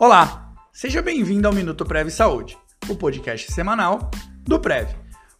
Olá, 0.00 0.52
seja 0.72 1.00
bem-vindo 1.00 1.46
ao 1.46 1.54
Minuto 1.54 1.84
Prev 1.84 2.10
Saúde, 2.10 2.58
o 2.88 2.96
podcast 2.96 3.52
semanal 3.52 4.10
do 4.42 4.58
Prev, 4.58 4.88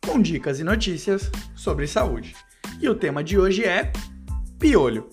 com 0.07 0.23
dicas 0.23 0.61
e 0.61 0.65
notícias 0.65 1.29
sobre 1.57 1.89
saúde. 1.89 2.37
E 2.81 2.89
o 2.89 2.95
tema 2.95 3.25
de 3.25 3.37
hoje 3.37 3.65
é 3.65 3.93
piolho. 4.57 5.11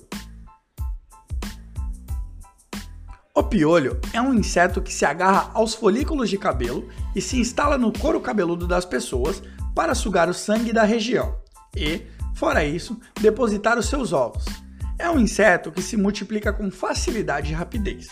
O 3.34 3.42
piolho 3.42 4.00
é 4.14 4.22
um 4.22 4.32
inseto 4.32 4.80
que 4.80 4.94
se 4.94 5.06
agarra 5.06 5.50
aos 5.56 5.74
folículos 5.74 6.30
de 6.30 6.38
cabelo 6.38 6.88
e 7.16 7.20
se 7.22 7.40
instala 7.40 7.80
no 7.80 7.92
couro 7.92 8.22
cabeludo 8.22 8.68
das 8.68 8.86
pessoas 8.86 9.42
para 9.74 9.96
sugar 9.96 10.30
o 10.30 10.36
sangue 10.36 10.72
da 10.72 10.84
região 10.84 11.36
e, 11.76 12.04
fora 12.36 12.64
isso, 12.64 13.00
depositar 13.20 13.80
os 13.80 13.88
seus 13.88 14.14
ovos. 14.14 14.46
É 15.00 15.10
um 15.10 15.18
inseto 15.18 15.72
que 15.72 15.82
se 15.82 15.98
multiplica 15.98 16.54
com 16.54 16.70
facilidade 16.70 17.52
e 17.52 17.56
rapidez. 17.56 18.08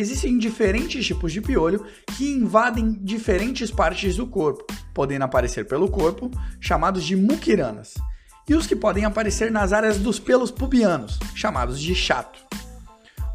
Existem 0.00 0.38
diferentes 0.38 1.04
tipos 1.04 1.30
de 1.30 1.42
piolho 1.42 1.84
que 2.16 2.32
invadem 2.32 2.98
diferentes 3.02 3.70
partes 3.70 4.16
do 4.16 4.26
corpo, 4.26 4.64
podendo 4.94 5.26
aparecer 5.26 5.66
pelo 5.66 5.90
corpo, 5.90 6.30
chamados 6.58 7.04
de 7.04 7.14
muquiranas, 7.14 7.92
e 8.48 8.54
os 8.54 8.66
que 8.66 8.74
podem 8.74 9.04
aparecer 9.04 9.50
nas 9.50 9.74
áreas 9.74 9.98
dos 9.98 10.18
pelos 10.18 10.50
pubianos, 10.50 11.18
chamados 11.34 11.78
de 11.78 11.94
chato. 11.94 12.38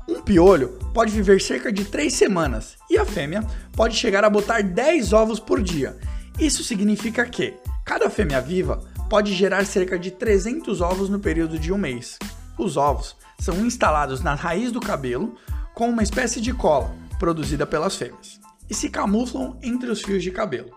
Um 0.10 0.20
piolho 0.24 0.80
pode 0.92 1.12
viver 1.12 1.40
cerca 1.40 1.72
de 1.72 1.86
3 1.86 2.12
semanas 2.12 2.78
e 2.90 2.98
a 2.98 3.06
fêmea 3.06 3.46
pode 3.74 3.96
chegar 3.96 4.26
a 4.26 4.30
botar 4.30 4.64
10 4.64 5.14
ovos 5.14 5.40
por 5.40 5.62
dia. 5.62 5.96
Isso 6.40 6.64
significa 6.64 7.24
que 7.28 7.54
cada 7.86 8.10
fêmea 8.10 8.42
viva 8.42 8.84
pode 9.08 9.36
gerar 9.36 9.68
cerca 9.68 10.00
de 10.00 10.10
300 10.10 10.82
ovos 10.82 11.10
no 11.10 11.20
período 11.20 11.60
de 11.60 11.72
um 11.72 11.78
mês. 11.78 12.18
Os 12.58 12.76
ovos 12.76 13.16
são 13.38 13.64
instalados 13.64 14.22
na 14.22 14.34
raiz 14.34 14.72
do 14.72 14.80
cabelo 14.80 15.36
com 15.76 15.90
uma 15.90 16.02
espécie 16.02 16.40
de 16.40 16.54
cola 16.54 16.96
produzida 17.20 17.68
pelas 17.68 17.98
fêmeas 17.98 18.40
e 18.70 18.74
se 18.74 18.90
camuflam 18.90 19.60
entre 19.62 19.92
os 19.92 20.02
fios 20.02 20.24
de 20.24 20.32
cabelo. 20.32 20.72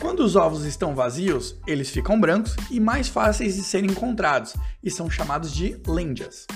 Quando 0.00 0.20
os 0.20 0.36
ovos 0.36 0.64
estão 0.64 0.94
vazios, 0.94 1.56
eles 1.66 1.90
ficam 1.90 2.20
brancos 2.20 2.54
e 2.70 2.78
mais 2.78 3.08
fáceis 3.08 3.56
de 3.56 3.64
serem 3.64 3.90
encontrados 3.90 4.54
e 4.82 4.90
são 4.90 5.10
chamados 5.10 5.52
de 5.52 5.76
lendias. 5.86 6.46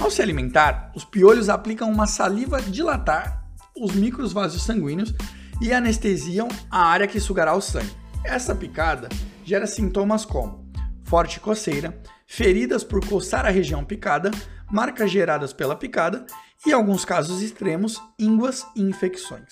Ao 0.00 0.10
se 0.10 0.22
alimentar, 0.22 0.92
os 0.96 1.04
piolhos 1.04 1.50
aplicam 1.50 1.90
uma 1.90 2.06
saliva 2.06 2.60
dilatar 2.60 3.44
os 3.78 3.94
micros 3.94 4.32
vasos 4.32 4.62
sanguíneos 4.62 5.14
e 5.60 5.72
anestesiam 5.72 6.48
a 6.70 6.86
área 6.86 7.06
que 7.06 7.20
sugará 7.20 7.54
o 7.54 7.60
sangue. 7.60 7.94
Essa 8.24 8.54
picada 8.54 9.10
gera 9.44 9.66
sintomas 9.66 10.24
como 10.24 10.66
forte 11.04 11.38
coceira, 11.38 11.96
feridas 12.26 12.82
por 12.82 13.06
coçar 13.06 13.46
a 13.46 13.50
região 13.50 13.84
picada, 13.84 14.30
marcas 14.70 15.10
geradas 15.10 15.52
pela 15.52 15.76
picada 15.76 16.26
e, 16.64 16.70
em 16.70 16.72
alguns 16.72 17.04
casos 17.04 17.42
extremos, 17.42 18.00
ínguas 18.18 18.66
e 18.74 18.82
infecções. 18.82 19.48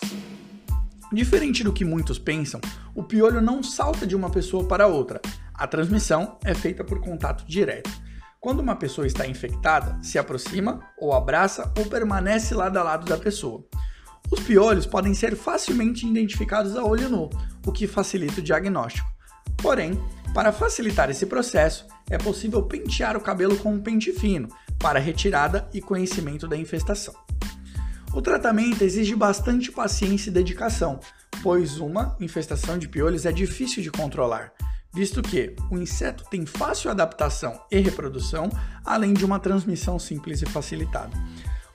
Diferente 1.12 1.62
do 1.62 1.72
que 1.72 1.84
muitos 1.84 2.18
pensam, 2.18 2.60
o 2.94 3.02
piolho 3.02 3.40
não 3.40 3.62
salta 3.62 4.06
de 4.06 4.16
uma 4.16 4.30
pessoa 4.30 4.66
para 4.66 4.86
outra. 4.86 5.20
A 5.54 5.66
transmissão 5.66 6.38
é 6.44 6.54
feita 6.54 6.82
por 6.82 7.00
contato 7.00 7.44
direto. 7.46 7.90
Quando 8.40 8.60
uma 8.60 8.76
pessoa 8.76 9.06
está 9.06 9.26
infectada, 9.26 9.96
se 10.02 10.18
aproxima, 10.18 10.80
ou 10.98 11.12
abraça, 11.12 11.72
ou 11.78 11.86
permanece 11.86 12.52
lado 12.52 12.76
a 12.76 12.82
lado 12.82 13.06
da 13.06 13.16
pessoa. 13.16 13.64
Os 14.30 14.40
piolhos 14.40 14.86
podem 14.86 15.14
ser 15.14 15.36
facilmente 15.36 16.06
identificados 16.06 16.76
a 16.76 16.84
olho 16.84 17.08
nu, 17.08 17.30
o 17.64 17.72
que 17.72 17.86
facilita 17.86 18.40
o 18.40 18.42
diagnóstico. 18.42 19.08
Porém, 19.58 19.98
para 20.34 20.50
facilitar 20.50 21.08
esse 21.08 21.27
processo, 21.27 21.86
é 22.10 22.18
possível 22.18 22.60
pentear 22.64 23.16
o 23.16 23.20
cabelo 23.20 23.56
com 23.56 23.72
um 23.72 23.80
pente 23.80 24.12
fino 24.12 24.48
para 24.80 24.98
retirada 24.98 25.68
e 25.72 25.80
conhecimento 25.80 26.48
da 26.48 26.56
infestação. 26.56 27.14
O 28.12 28.20
tratamento 28.20 28.82
exige 28.82 29.14
bastante 29.14 29.70
paciência 29.70 30.31
e 30.31 30.32
dedicação, 30.32 30.98
pois 31.41 31.78
uma 31.78 32.16
infestação 32.20 32.76
de 32.76 32.88
piolhos 32.88 33.25
é 33.25 33.31
difícil 33.31 33.81
de 33.81 33.92
controlar, 33.92 34.53
visto 34.92 35.22
que 35.22 35.54
o 35.70 35.78
inseto 35.78 36.25
tem 36.28 36.44
fácil 36.44 36.91
adaptação 36.91 37.60
e 37.70 37.78
reprodução, 37.78 38.50
além 38.84 39.14
de 39.14 39.25
uma 39.25 39.38
transmissão 39.38 40.00
simples 40.00 40.42
e 40.42 40.47
facilitada. 40.47 41.16